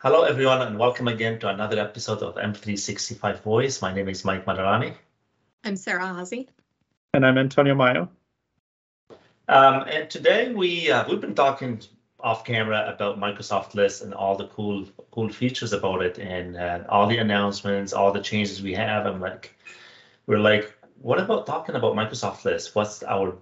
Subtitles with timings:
[0.00, 3.82] Hello, everyone, and welcome again to another episode of M365 Voice.
[3.82, 4.94] My name is Mike Maadarani.
[5.64, 6.46] I'm Sarah Haase.
[7.14, 8.08] And I'm Antonio Maio.
[9.48, 11.80] Um, and today we uh, we've been talking
[12.20, 16.84] off camera about Microsoft List and all the cool cool features about it, and uh,
[16.88, 19.04] all the announcements, all the changes we have.
[19.04, 19.56] I'm like,
[20.28, 22.76] we're like, what about talking about Microsoft List?
[22.76, 23.36] What's our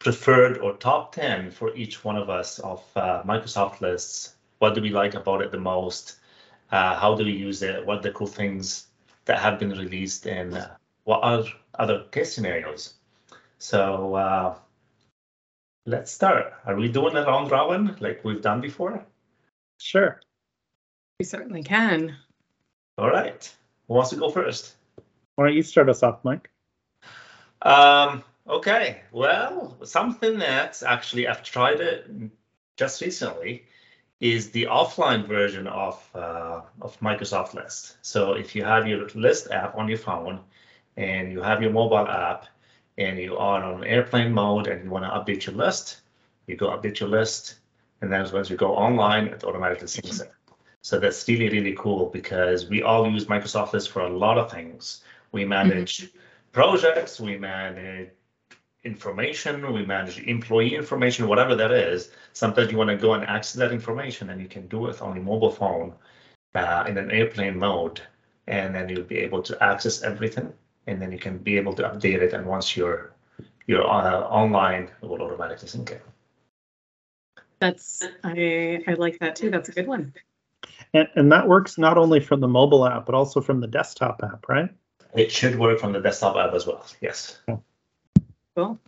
[0.00, 4.34] preferred or top 10 for each one of us of uh, Microsoft lists
[4.64, 6.16] what do we like about it the most?
[6.72, 7.84] Uh, how do we use it?
[7.84, 8.86] What are the cool things
[9.26, 10.68] that have been released and uh,
[11.02, 11.44] what are
[11.78, 12.94] other case scenarios?
[13.58, 14.54] So uh,
[15.84, 16.54] let's start.
[16.64, 19.04] Are we doing a round robin like we've done before?
[19.78, 20.18] Sure.
[21.20, 22.16] We certainly can.
[22.96, 23.42] All right.
[23.86, 24.76] Who wants to go first?
[25.34, 26.48] Why don't you start us off, Mike?
[27.60, 29.02] Um, okay.
[29.12, 32.10] Well, something that actually I've tried it
[32.78, 33.66] just recently
[34.20, 37.96] is the offline version of uh, of Microsoft List.
[38.02, 40.40] So if you have your List app on your phone
[40.96, 42.46] and you have your mobile app
[42.96, 46.00] and you are on airplane mode and you want to update your list,
[46.46, 47.56] you go update your list,
[48.00, 50.32] and then once you go online, it automatically syncs it.
[50.82, 54.50] So that's really really cool because we all use Microsoft List for a lot of
[54.50, 55.02] things.
[55.32, 56.18] We manage mm-hmm.
[56.52, 58.10] projects, we manage
[58.84, 62.10] information, we manage employee information, whatever that is.
[62.32, 65.16] Sometimes you want to go and access that information and you can do it on
[65.16, 65.94] your mobile phone
[66.54, 68.00] uh, in an airplane mode.
[68.46, 70.52] And then you'll be able to access everything
[70.86, 72.32] and then you can be able to update it.
[72.34, 73.12] And once you're
[73.66, 76.02] you're uh, online, it will automatically sync it.
[77.60, 79.50] That's I I like that too.
[79.50, 80.12] That's a good one.
[80.92, 84.20] And, and that works not only from the mobile app, but also from the desktop
[84.22, 84.68] app, right?
[85.14, 86.84] It should work from the desktop app as well.
[87.00, 87.38] Yes.
[87.48, 87.56] Yeah.
[88.56, 88.78] Cool.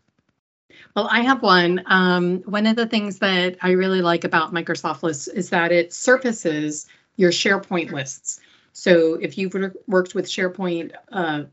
[0.94, 1.82] Well, I have one.
[1.86, 5.92] Um, one of the things that I really like about Microsoft Lists is that it
[5.92, 6.86] surfaces
[7.16, 8.40] your SharePoint lists.
[8.72, 9.54] So if you've
[9.86, 11.44] worked with SharePoint uh,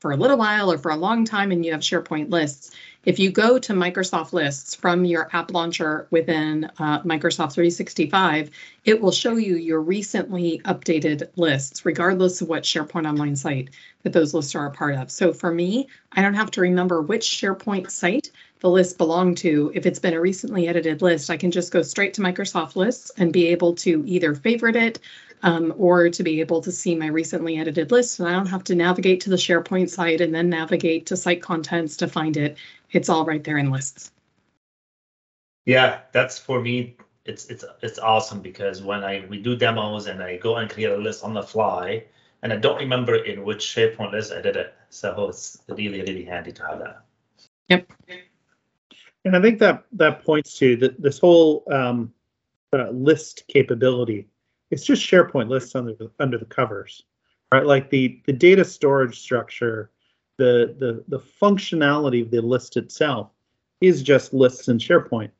[0.00, 2.74] for a little while or for a long time and you have SharePoint lists,
[3.04, 8.50] if you go to Microsoft Lists from your app launcher within uh, Microsoft 365,
[8.84, 13.70] it will show you your recently updated lists, regardless of what SharePoint Online site
[14.02, 15.10] that those lists are a part of.
[15.10, 19.70] So for me, I don't have to remember which SharePoint site the list belong to.
[19.74, 23.12] If it's been a recently edited list, I can just go straight to Microsoft Lists
[23.16, 24.98] and be able to either favorite it
[25.42, 28.18] um, or to be able to see my recently edited list.
[28.18, 31.42] And I don't have to navigate to the SharePoint site and then navigate to site
[31.42, 32.56] contents to find it.
[32.92, 34.12] It's all right there in lists.
[35.66, 36.96] Yeah, that's for me.
[37.24, 40.90] It's it's it's awesome because when I we do demos and I go and create
[40.90, 42.04] a list on the fly,
[42.42, 44.74] and I don't remember in which SharePoint list I did it.
[44.88, 47.04] So it's really really handy to have that.
[47.68, 47.92] Yep.
[49.26, 52.14] And I think that that points to that this whole um,
[52.72, 54.26] uh, list capability
[54.70, 57.04] it's just SharePoint lists under the under the covers,
[57.52, 57.64] right?
[57.64, 59.90] Like the the data storage structure,
[60.38, 63.30] the the the functionality of the list itself
[63.80, 65.30] is just lists in SharePoint,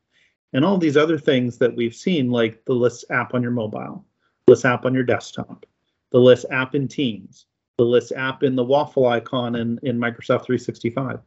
[0.52, 4.04] and all these other things that we've seen, like the list app on your mobile,
[4.46, 5.64] list app on your desktop,
[6.10, 7.46] the list app in Teams,
[7.78, 11.20] the list app in the waffle icon in in Microsoft 365.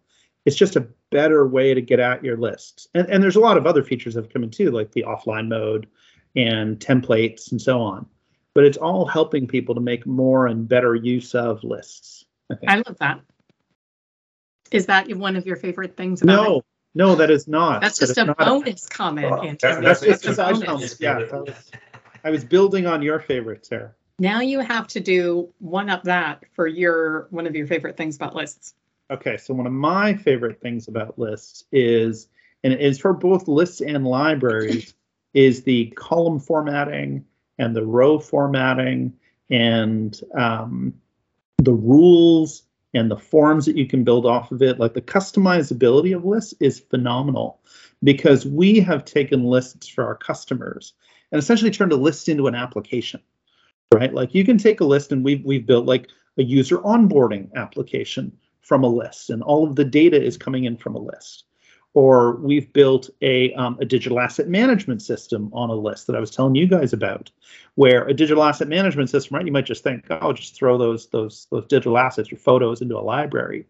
[0.45, 3.57] It's just a better way to get at your lists, and and there's a lot
[3.57, 5.87] of other features that have come in too, like the offline mode
[6.35, 8.05] and templates and so on.
[8.53, 12.25] But it's all helping people to make more and better use of lists.
[12.49, 13.21] I, I love that.
[14.71, 16.65] Is that one of your favorite things about no, it?
[16.95, 17.81] No, that is not.
[17.81, 19.29] That's just a bonus a, comment.
[19.29, 20.99] Well, that's, that's just a bonus.
[20.99, 21.71] Yeah, was,
[22.23, 23.95] I was building on your favorites there.
[24.19, 28.15] Now you have to do one up that for your one of your favorite things
[28.15, 28.75] about lists.
[29.09, 32.27] Okay, so one of my favorite things about lists is,
[32.63, 34.93] and it is for both lists and libraries,
[35.33, 37.25] is the column formatting
[37.57, 39.13] and the row formatting
[39.49, 40.93] and um,
[41.57, 44.79] the rules and the forms that you can build off of it.
[44.79, 47.61] Like the customizability of lists is phenomenal
[48.03, 50.93] because we have taken lists for our customers
[51.31, 53.21] and essentially turned a list into an application,
[53.93, 54.13] right?
[54.13, 58.31] Like you can take a list and we've we've built like a user onboarding application
[58.61, 61.45] from a list, and all of the data is coming in from a list
[61.93, 66.19] or we've built a, um, a digital asset management system on a list that I
[66.19, 67.29] was telling you guys about,
[67.75, 69.45] where a digital asset management system, right?
[69.45, 72.97] You might just think, oh, just throw those those those digital assets, your photos, into
[72.97, 73.65] a library.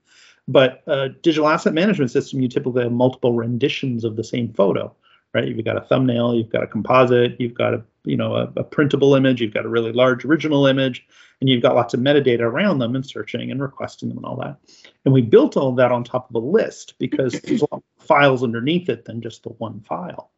[0.47, 4.93] But a digital asset management system, you typically have multiple renditions of the same photo,
[5.33, 5.47] right?
[5.47, 8.63] You've got a thumbnail, you've got a composite, you've got a you know a, a
[8.63, 11.05] printable image, you've got a really large original image,
[11.39, 14.37] and you've got lots of metadata around them and searching and requesting them and all
[14.37, 14.57] that.
[15.05, 18.05] And we built all that on top of a list because there's a lot of
[18.05, 20.31] files underneath it than just the one file.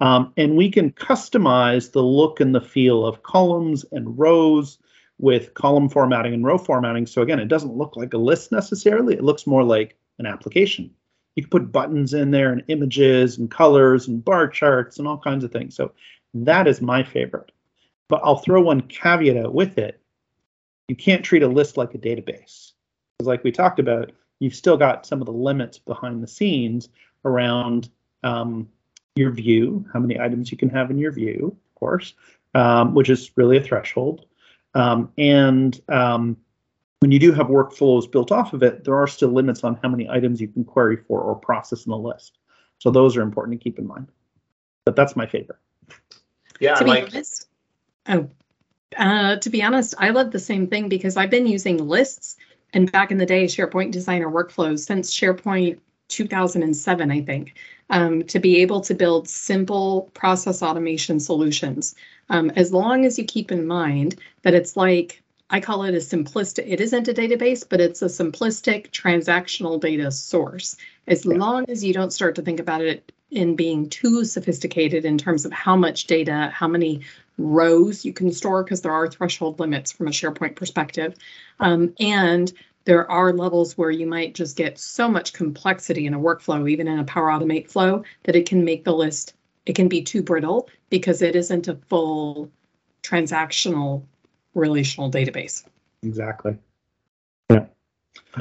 [0.00, 4.78] Um, and we can customize the look and the feel of columns and rows
[5.18, 7.06] with column formatting and row formatting.
[7.06, 9.14] So again, it doesn't look like a list necessarily.
[9.14, 10.90] It looks more like an application.
[11.34, 15.18] You can put buttons in there and images and colors and bar charts and all
[15.18, 15.76] kinds of things.
[15.76, 15.92] So
[16.34, 17.52] that is my favorite.
[18.08, 20.00] But I'll throw one caveat out with it.
[20.88, 22.72] You can't treat a list like a database.
[23.18, 26.88] Because like we talked about, you've still got some of the limits behind the scenes
[27.24, 27.88] around
[28.22, 28.68] um,
[29.16, 32.14] your view, how many items you can have in your view, of course,
[32.54, 34.26] um, which is really a threshold.
[34.74, 36.36] Um, and um,
[37.00, 39.88] when you do have workflows built off of it, there are still limits on how
[39.88, 42.38] many items you can query for or process in the list.
[42.78, 44.08] So those are important to keep in mind.
[44.84, 45.58] But that's my favorite.
[46.60, 47.46] Yeah, to be like honest,
[48.08, 48.28] oh,
[48.96, 52.36] uh, to be honest, I love the same thing because I've been using lists
[52.72, 55.78] and back in the day, SharePoint Designer workflows since SharePoint
[56.08, 57.54] 2007, I think,
[57.90, 61.94] um, to be able to build simple process automation solutions.
[62.28, 65.98] Um, as long as you keep in mind that it's like I call it a
[65.98, 70.76] simplistic, it isn't a database, but it's a simplistic transactional data source.
[71.06, 75.18] As long as you don't start to think about it in being too sophisticated in
[75.18, 77.00] terms of how much data, how many
[77.38, 81.14] rows you can store, because there are threshold limits from a SharePoint perspective.
[81.60, 82.52] Um, and
[82.84, 86.86] there are levels where you might just get so much complexity in a workflow, even
[86.86, 89.34] in a Power Automate flow, that it can make the list,
[89.66, 92.48] it can be too brittle because it isn't a full
[93.02, 94.04] transactional
[94.54, 95.64] relational database.
[96.02, 96.56] Exactly.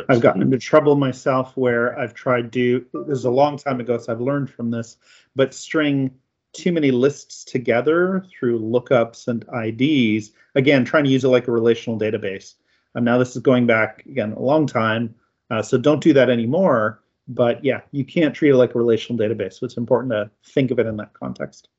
[0.09, 3.97] I've gotten into trouble myself where I've tried to, this is a long time ago,
[3.97, 4.97] so I've learned from this,
[5.35, 6.11] but string
[6.53, 10.31] too many lists together through lookups and IDs.
[10.55, 12.55] Again, trying to use it like a relational database.
[12.95, 15.15] And now this is going back again a long time,
[15.49, 17.01] uh, so don't do that anymore.
[17.27, 19.53] But yeah, you can't treat it like a relational database.
[19.53, 21.69] So it's important to think of it in that context.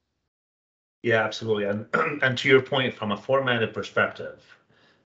[1.03, 1.65] Yeah, absolutely.
[1.65, 1.87] And
[2.23, 4.43] and to your point, from a formatted perspective,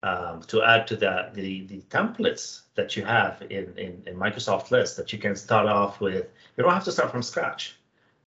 [0.04, 4.70] um, to add to that, the the templates that you have in, in in Microsoft
[4.70, 7.76] List that you can start off with, you don't have to start from scratch.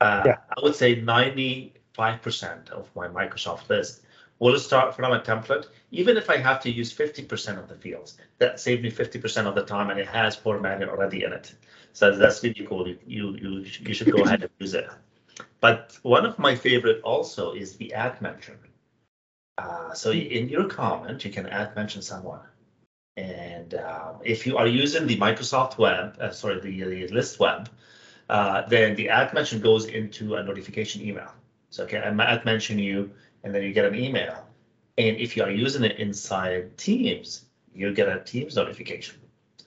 [0.01, 0.37] Uh, Yeah.
[0.57, 4.03] I would say 95% of my Microsoft List
[4.39, 8.19] will start from a template, even if I have to use 50% of the fields.
[8.39, 11.55] That saves me 50% of the time, and it has formatting already in it.
[11.93, 12.87] So that's really cool.
[12.89, 13.51] You you you,
[13.87, 14.89] you should go ahead and use it.
[15.61, 18.59] But one of my favorite also is the add mention.
[19.59, 22.41] Uh, so in your comment, you can add mention someone.
[23.17, 27.69] And um, if you are using the Microsoft Web, uh, sorry, the, the list web,
[28.29, 31.31] uh, then the add mention goes into a notification email.
[31.71, 33.11] So okay, I add mention you,
[33.43, 34.47] and then you get an email.
[34.99, 39.21] And if you are using it inside Teams, you get a Teams notification,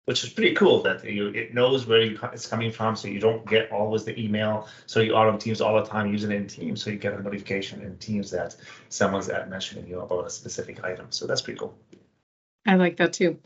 [0.07, 3.19] which is pretty cool that you, it knows where you, it's coming from, so you
[3.19, 4.69] don't get always the email.
[4.85, 7.11] So you are on Teams all the time using it in Teams, so you get
[7.11, 8.55] a notification in Teams that
[8.87, 11.07] someone's at mentioning you about a specific item.
[11.09, 11.77] So that's pretty cool.
[12.65, 13.37] I like that too.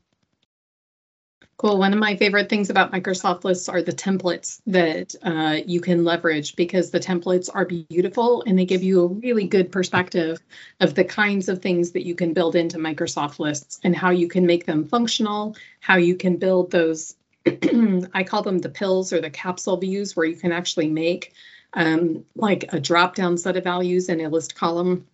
[1.61, 1.77] Cool.
[1.77, 6.03] One of my favorite things about Microsoft lists are the templates that uh, you can
[6.03, 10.39] leverage because the templates are beautiful and they give you a really good perspective
[10.79, 14.27] of the kinds of things that you can build into Microsoft lists and how you
[14.27, 17.15] can make them functional, how you can build those.
[17.45, 21.31] I call them the pills or the capsule views where you can actually make
[21.73, 25.05] um, like a drop down set of values in a list column.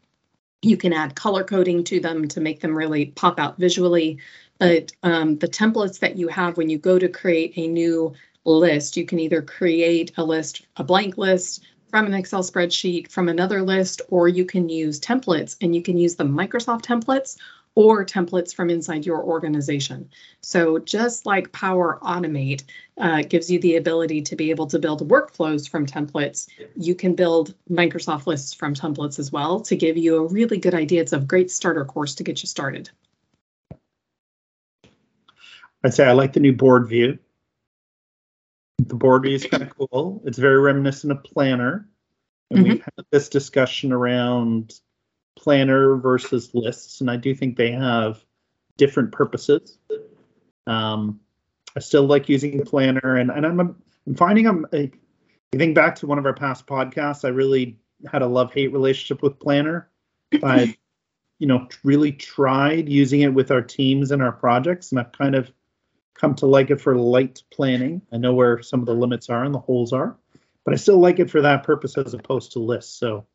[0.61, 4.19] You can add color coding to them to make them really pop out visually
[4.59, 8.13] but um, the templates that you have when you go to create a new
[8.45, 13.29] list, you can either create a list, a blank list from an Excel spreadsheet, from
[13.29, 17.37] another list, or you can use templates and you can use the Microsoft templates
[17.75, 20.09] or templates from inside your organization.
[20.41, 22.63] So just like Power Automate
[22.97, 27.13] uh, gives you the ability to be able to build workflows from templates, you can
[27.13, 31.01] build Microsoft lists from templates as well to give you a really good idea.
[31.01, 32.89] It's a great starter course to get you started.
[35.83, 37.19] I'd say I like the new board view.
[38.79, 40.21] The board view is kind of cool.
[40.25, 41.87] It's very reminiscent of Planner.
[42.49, 44.79] And we've had this discussion around
[45.37, 48.23] Planner versus lists, and I do think they have
[48.77, 49.77] different purposes.
[50.65, 51.19] Um,
[51.75, 54.65] I still like using Planner, and, and I'm, I'm finding I'm.
[54.73, 54.91] I
[55.55, 57.77] think back to one of our past podcasts, I really
[58.11, 59.89] had a love hate relationship with Planner.
[60.43, 60.75] I,
[61.39, 65.35] you know, really tried using it with our teams and our projects, and I've kind
[65.35, 65.51] of
[66.19, 68.01] come to like it for light planning.
[68.11, 70.15] I know where some of the limits are and the holes are,
[70.65, 72.97] but I still like it for that purpose as opposed to lists.
[72.97, 73.25] So,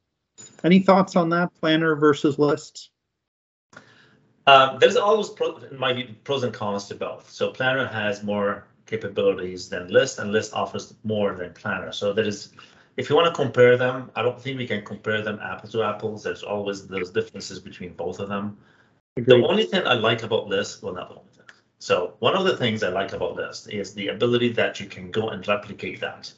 [0.64, 2.90] any thoughts on that planner versus lists?
[4.46, 7.30] Um, there's always pro, my view, pros and cons to both.
[7.30, 11.92] So Planner has more capabilities than List, and List offers more than Planner.
[11.92, 12.52] So there is
[12.96, 15.82] if you want to compare them, I don't think we can compare them apple to
[15.82, 16.22] apples.
[16.24, 18.58] There's always those differences between both of them.
[19.16, 21.31] The only thing I like about List, well, not the only thing.
[21.82, 25.10] So one of the things I like about this is the ability that you can
[25.10, 26.32] go and replicate that.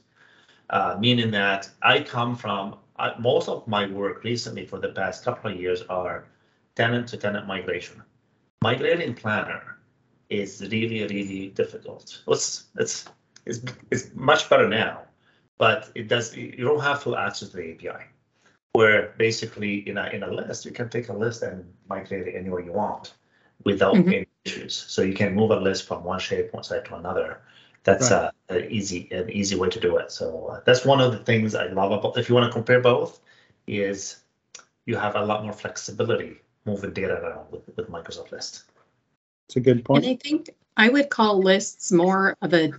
[0.71, 5.23] Uh, meaning that I come from, I, most of my work recently for the past
[5.23, 6.25] couple of years are
[6.77, 8.03] tenant to tenant migration.
[8.63, 9.77] Migrating planner
[10.31, 12.23] is really, really difficult.
[12.27, 13.05] It's, it's,
[13.45, 13.61] it's,
[13.91, 15.03] it's much better now,
[15.59, 18.05] but it does, you don't have full access to the API
[18.73, 22.35] where basically in a, in a list, you can take a list and migrate it
[22.35, 23.13] anywhere you want
[23.65, 24.13] without Mhm.
[24.13, 24.75] any issues.
[24.75, 27.41] So you can move a list from one SharePoint site to another.
[27.85, 28.31] That's Right.
[28.49, 30.11] a, a easy, an easy way to do it.
[30.11, 32.81] So uh, that's one of the things I love about, if you want to compare
[32.81, 33.21] both,
[33.67, 34.23] is
[34.87, 38.65] you have a lot more flexibility moving data around with, with Microsoft List.
[39.49, 40.05] It's a good And point.
[40.07, 42.73] I think I would call lists more of a,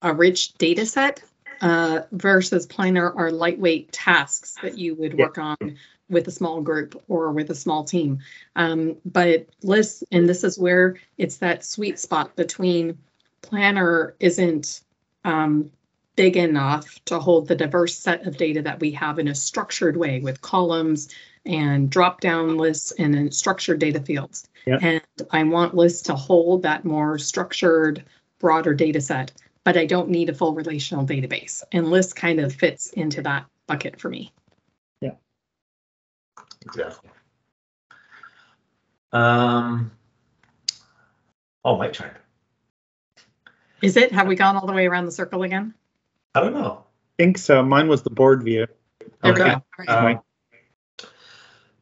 [0.00, 1.22] a rich data set
[1.62, 5.26] uh, versus planner or lightweight tasks that you would Yeah.
[5.26, 5.76] work on
[6.10, 8.18] with a small group or with a small team.
[8.56, 12.98] Um, but lists, and this is where it's that sweet spot between
[13.40, 14.82] planner isn't
[15.24, 15.70] um,
[16.16, 19.96] big enough to hold the diverse set of data that we have in a structured
[19.96, 21.08] way with columns
[21.46, 24.48] and drop down lists and then structured data fields.
[24.66, 24.78] Yeah.
[24.82, 28.04] And I want lists to hold that more structured,
[28.38, 29.32] broader data set,
[29.64, 31.62] but I don't need a full relational database.
[31.72, 34.32] And lists kind of fits into that bucket for me.
[35.00, 35.12] Yeah.
[36.62, 37.10] Exactly.
[39.12, 39.92] Um,
[41.64, 42.10] oh, my turn.
[43.82, 44.12] Is it?
[44.12, 45.74] Have we gone all the way around the circle again?
[46.34, 46.84] I don't know.
[47.18, 47.62] I think so.
[47.62, 48.66] Mine was the board view.
[49.22, 49.44] There we go.
[49.44, 49.54] Okay.
[49.88, 50.16] All right.
[50.16, 51.08] Um,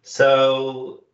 [0.02, 1.04] so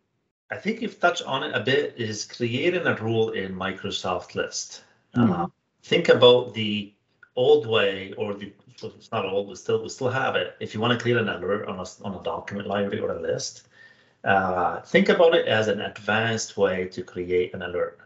[0.49, 4.83] I think you've touched on it a bit is creating a rule in Microsoft List.
[5.15, 5.29] Mhm.
[5.29, 5.47] Uh,
[5.83, 6.93] think about the
[7.35, 10.55] old way or the, it's not old, we still, we still have it.
[10.59, 13.21] If you want to create an alert on a, on a document library or a
[13.21, 13.67] list,
[14.23, 17.99] uh, think about it as an advanced way to create an alert.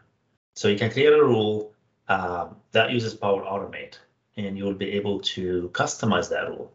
[0.55, 1.73] So you can create a rule
[2.07, 3.97] um, that uses Power Automate
[4.37, 6.73] and you'll be able to customize that rule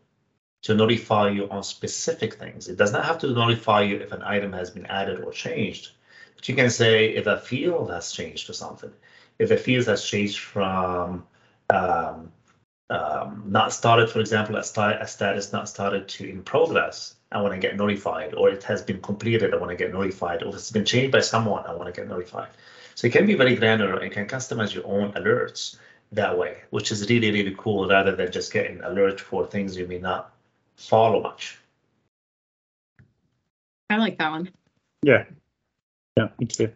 [0.62, 2.68] to notify you on specific things.
[2.68, 5.92] It does not have to notify you if an item has been added or changed,
[6.34, 8.92] but you can say if a field has changed or something,
[9.38, 11.26] if a field has changed from
[11.70, 12.32] um,
[12.88, 17.40] um, not started, for example, a, sta- a status not started to in progress, I
[17.40, 20.50] want to get notified, or it has been completed, I want to get notified, or
[20.50, 22.48] if it's been changed by someone, I want to get notified.
[22.94, 25.76] So it can be very granular and can customize your own alerts
[26.12, 29.86] that way, which is really, really cool rather than just getting alert for things you
[29.86, 30.32] may not
[30.76, 31.58] follow much.
[33.90, 34.50] I like that one.
[35.02, 35.24] Yeah.
[36.16, 36.72] Yeah, me too.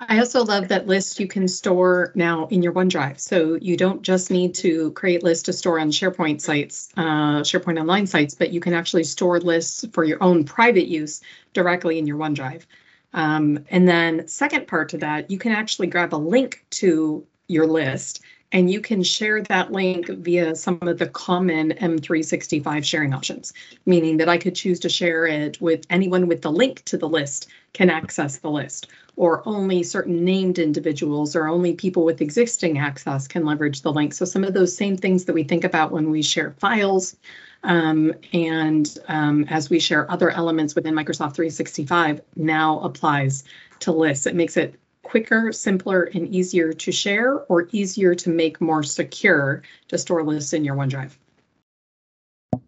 [0.00, 3.18] I also love that list you can store now in your OneDrive.
[3.18, 7.80] So you don't just need to create lists to store on SharePoint sites, uh, SharePoint
[7.80, 11.20] Online sites, but you can actually store lists for your own private use
[11.52, 12.64] directly in your OneDrive.
[13.12, 17.66] Um, and then second part to that, you can actually grab a link to your
[17.66, 18.20] list
[18.52, 23.52] and you can share that link via some of the common M365 sharing options,
[23.84, 27.08] meaning that I could choose to share it with anyone with the link to the
[27.08, 32.78] list can access the list or only certain named individuals or only people with existing
[32.78, 34.14] access can leverage the link.
[34.14, 37.16] So some of those same things that we think about when we share files
[37.64, 43.44] um, and um, as we share other elements within Microsoft 365 now applies
[43.80, 44.26] to lists.
[44.26, 44.76] It makes it
[45.12, 50.52] quicker, simpler, and easier to share or easier to make more secure to store lists
[50.52, 51.16] in your OneDrive.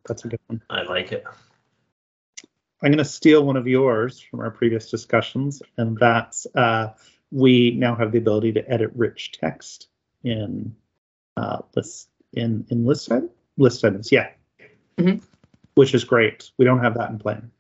[0.06, 0.62] That's a good one.
[0.70, 1.24] I like it.
[2.82, 6.94] I'm going to steal one of yours from our previous discussions, and that's uh,
[7.30, 9.88] we now have the ability to edit rich text
[10.24, 10.74] in
[11.36, 13.28] uh, list in in list ed-
[13.58, 14.10] list items.
[14.10, 14.30] Yeah,
[14.96, 15.22] Mhm.
[15.74, 16.50] which is great.
[16.56, 17.50] We don't have that in plan,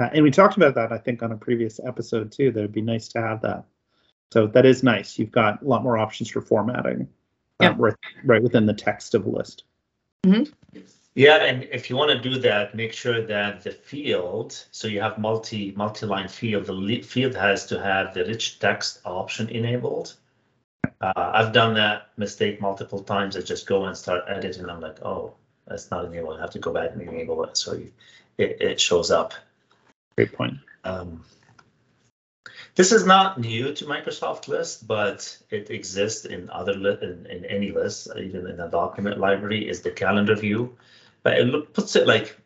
[0.00, 2.50] uh, and we talked about that I think on a previous episode too.
[2.50, 3.64] That would be nice to have that.
[4.32, 5.18] So that is nice.
[5.18, 7.08] You've got a lot more options for formatting.
[7.60, 7.74] uh, Yeah.
[7.78, 9.64] right, right within the text of a list.
[11.14, 15.00] Yeah, and if you want to do that, make sure that the field, so you
[15.00, 20.16] have multi multi-line field, the le- field has to have the rich text option enabled.
[21.00, 23.36] Uh, I've done that mistake multiple times.
[23.36, 24.68] I just go and start editing.
[24.68, 25.32] I'm like, oh,
[25.66, 26.36] that's not enabled.
[26.36, 27.90] I have to go back and enable it so you,
[28.36, 29.32] it, it shows up.
[30.16, 30.54] Great point.
[30.84, 31.24] Um,
[32.76, 37.72] this is not new to Microsoft List, but it exists in other in, in any
[37.72, 40.76] list, even in a document library, is the calendar view.
[41.22, 42.38] But it look, puts it like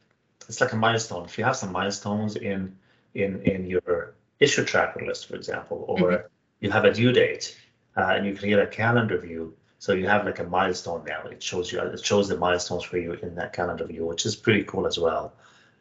[0.48, 1.24] it's like a milestone.
[1.26, 2.76] If you have some milestones in
[3.14, 7.56] in in your issue tracker list, for example, or you have a due date
[7.96, 11.22] uh, and you create a calendar view, So you have like a milestone now.
[11.26, 14.36] It shows you it shows the milestones for you in that calendar view, which is
[14.36, 15.32] pretty cool as well.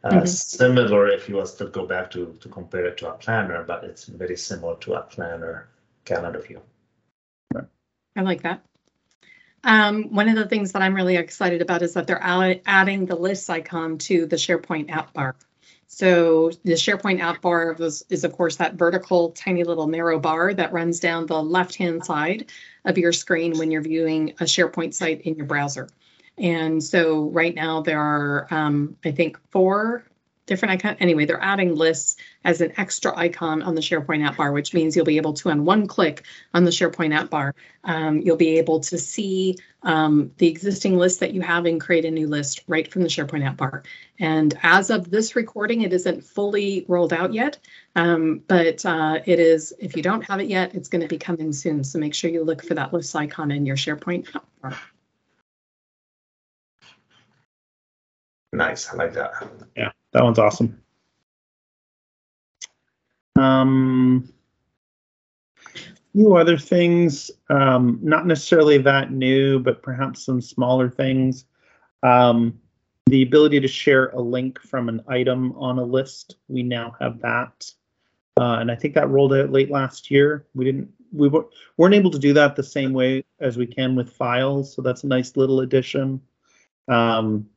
[0.03, 0.27] Uh, Mhm.
[0.27, 3.84] Similar if you was to go back to to compare it to a planner, but
[3.84, 5.68] it's very similar to a planner
[6.06, 6.62] calendar view.
[8.15, 8.63] I like that.
[9.63, 13.06] Um, one of the things that I'm really excited about is that they're add- adding
[13.06, 15.36] the lists icon to the SharePoint app bar.
[15.88, 20.53] So the SharePoint app bar was, is of course that vertical tiny little narrow bar
[20.53, 22.51] that runs down the left-hand side
[22.86, 25.89] of your screen when you're viewing a SharePoint site in your browser.
[26.39, 30.05] And so right now there are, um, I think, four
[30.50, 30.98] different icon.
[31.00, 34.96] Anyway, they're adding lists as an extra icon on the SharePoint app bar, which means
[34.96, 38.58] you'll be able to, on one click on the SharePoint app bar, um, you'll be
[38.58, 42.63] able to see um, the existing list that you have and create a new list
[42.67, 43.84] right from the SharePoint app bar.
[44.19, 47.60] And as of this recording, it isn't fully rolled out yet,
[47.96, 49.72] um, but uh, it is.
[49.79, 51.84] If you don't have it yet, it's going to be coming soon.
[51.84, 54.75] So make sure you look for that list icon in your SharePoint app bar.
[58.51, 59.32] Nice, I like that.
[59.75, 60.82] Yeah, that one's awesome.
[63.36, 64.34] Um,
[66.13, 71.46] few other things, um, not necessarily that new, but perhaps some smaller things.
[72.03, 72.60] Um,
[73.06, 77.22] the ability to share a link from an item on a list, we now have
[77.22, 77.72] that.
[78.39, 80.46] Uh, and I think that rolled out late last year.
[80.53, 81.46] We didn't, we wa-
[81.77, 85.03] weren't able to do that the same way as we can with files, so that's
[85.03, 86.22] a nice little addition.
[86.88, 87.50] Um,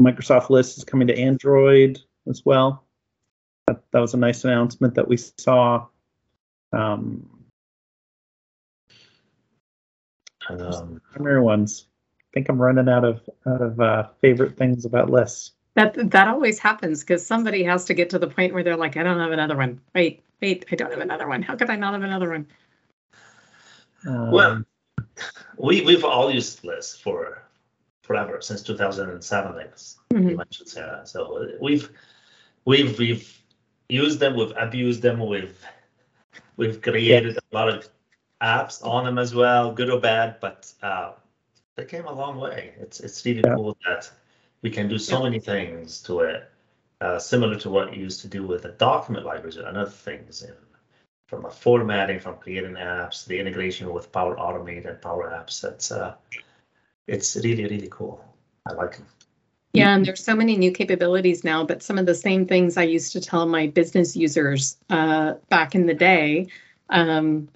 [0.00, 2.84] Microsoft List is coming to Android as well.
[3.66, 5.86] That, that was a nice announcement that we saw.
[6.72, 7.28] Um,
[10.48, 11.86] Um, primary ones.
[12.20, 15.52] I think I'm running out of out of uh, favorite things about lists.
[15.74, 18.96] That that always happens because somebody has to get to the point where they're like,
[18.96, 19.80] I don't have another one.
[19.94, 21.42] Wait, wait, I don't have another one.
[21.42, 22.46] How could I not have another one?
[24.06, 24.64] Um, Well,
[25.58, 27.42] we we've all used lists for
[28.10, 29.72] forever since 2007, like
[30.10, 30.36] you Mhm.
[30.38, 31.06] mentioned, Sarah.
[31.06, 31.20] So
[31.60, 31.88] we've
[32.64, 33.42] we've we've
[33.88, 35.64] used them, we've abused them, we've
[36.56, 37.88] we've created a lot of
[38.42, 40.40] apps on them as well, good or bad.
[40.40, 41.12] But uh,
[41.76, 42.74] they came a long way.
[42.80, 43.54] It's it's really Yeah.
[43.54, 44.10] cool that
[44.62, 45.24] we can do so Yeah.
[45.28, 46.50] many things to it,
[47.00, 50.42] uh, similar to what you used to do with the document libraries and other things.
[50.42, 50.54] In,
[51.28, 55.60] from a formatting, from creating apps, the integration with Power Automate and Power Apps.
[55.60, 56.14] That's uh,
[57.10, 58.24] it's really really cool.
[58.68, 59.04] I like it.
[59.72, 62.82] Yeah, and there's so many new capabilities now, but some of the same things I
[62.82, 66.48] used to tell my business users uh, back in the day.
[66.88, 67.48] Um,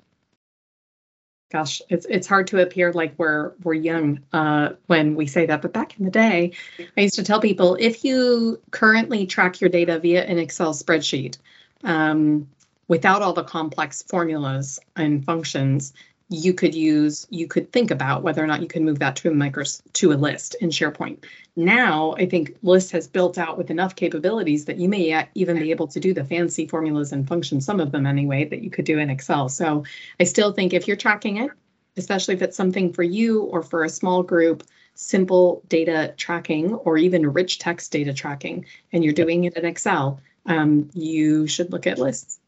[1.51, 5.63] gosh, it's it's hard to appear like we're we're young uh, when we say that,
[5.63, 6.53] but back in the day,
[6.97, 11.39] I used to tell people if you currently track your data via an Excel spreadsheet
[11.83, 12.49] um,
[12.87, 15.93] without all the complex formulas and functions,
[16.31, 19.29] you could use you could think about whether or not you can move that to
[19.29, 21.25] a micros to a list in SharePoint.
[21.57, 25.71] Now, I think List has built out with enough capabilities that you may even be
[25.71, 28.85] able to do the fancy formulas and functions, some of them anyway, that you could
[28.85, 29.49] do in Excel.
[29.49, 29.85] So
[30.19, 31.51] I still think if you're tracking it,
[31.97, 36.99] especially if it's something for you or for a small group, simple data tracking or
[36.99, 41.87] even rich text data tracking, and you're doing it in Excel, um, you should look
[41.87, 42.41] at lists.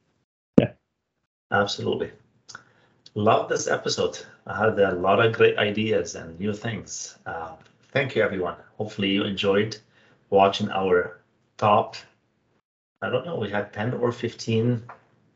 [0.59, 0.73] Yeah,
[1.53, 2.11] absolutely.
[3.17, 4.19] Love this episode.
[4.47, 7.17] I had a lot of great ideas and new things.
[7.25, 7.57] Uh,
[7.91, 8.57] thank you, everyone.
[8.77, 9.79] Hopefully, you enjoyed
[10.29, 11.19] watching our
[11.57, 11.97] top.
[13.01, 14.83] I don't know, we had 10 or 15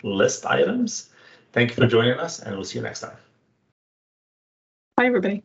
[0.03, 1.09] list items.
[1.53, 3.17] Thank you for joining us, and we'll see you next time.
[4.99, 5.43] Bye, everybody.